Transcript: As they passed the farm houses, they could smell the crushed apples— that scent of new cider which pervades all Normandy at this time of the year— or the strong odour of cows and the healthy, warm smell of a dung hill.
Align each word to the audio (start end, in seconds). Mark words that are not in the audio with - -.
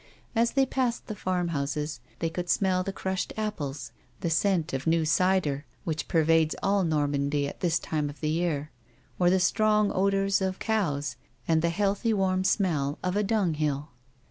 As 0.35 0.53
they 0.53 0.65
passed 0.65 1.05
the 1.05 1.15
farm 1.15 1.49
houses, 1.49 1.99
they 2.17 2.29
could 2.31 2.49
smell 2.49 2.81
the 2.81 2.91
crushed 2.91 3.33
apples— 3.37 3.91
that 4.21 4.31
scent 4.31 4.73
of 4.73 4.87
new 4.87 5.05
cider 5.05 5.63
which 5.83 6.07
pervades 6.07 6.55
all 6.63 6.83
Normandy 6.83 7.47
at 7.47 7.59
this 7.59 7.77
time 7.77 8.09
of 8.09 8.19
the 8.19 8.31
year— 8.31 8.71
or 9.19 9.29
the 9.29 9.39
strong 9.39 9.91
odour 9.93 10.27
of 10.41 10.57
cows 10.57 11.17
and 11.47 11.61
the 11.61 11.69
healthy, 11.69 12.15
warm 12.15 12.43
smell 12.43 12.97
of 13.03 13.15
a 13.15 13.21
dung 13.21 13.53
hill. 13.53 13.89